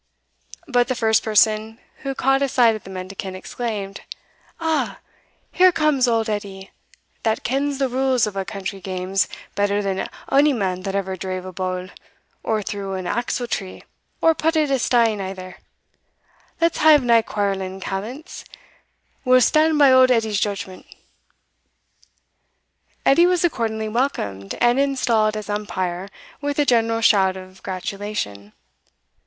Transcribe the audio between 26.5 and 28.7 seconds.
a general shout of gratulation.